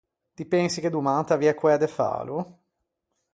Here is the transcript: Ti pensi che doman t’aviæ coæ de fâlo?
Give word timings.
Ti 0.35 0.43
pensi 0.53 0.79
che 0.83 0.91
doman 0.93 1.21
t’aviæ 1.27 1.53
coæ 1.59 1.75
de 1.81 1.89
fâlo? 1.97 2.37